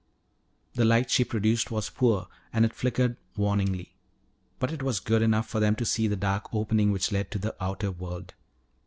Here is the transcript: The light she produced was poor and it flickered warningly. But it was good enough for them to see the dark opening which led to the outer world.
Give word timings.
The 0.73 0.83
light 0.83 1.11
she 1.11 1.23
produced 1.23 1.69
was 1.69 1.91
poor 1.91 2.27
and 2.51 2.65
it 2.65 2.73
flickered 2.73 3.17
warningly. 3.37 3.93
But 4.57 4.71
it 4.73 4.81
was 4.81 4.99
good 4.99 5.21
enough 5.21 5.47
for 5.47 5.59
them 5.59 5.75
to 5.75 5.85
see 5.85 6.07
the 6.07 6.15
dark 6.15 6.51
opening 6.51 6.91
which 6.91 7.11
led 7.11 7.29
to 7.29 7.37
the 7.37 7.55
outer 7.63 7.91
world. 7.91 8.33